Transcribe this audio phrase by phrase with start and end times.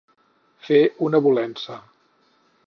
[0.69, 0.79] Fer
[1.09, 1.79] una volença.